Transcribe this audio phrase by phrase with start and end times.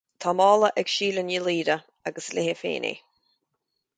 [0.17, 1.75] Tá mála ag Síle Ní Laoire,
[2.09, 2.95] agus is léi féin é